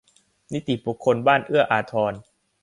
[0.53, 2.13] นิติบุคคลบ้านเอื้ออาทร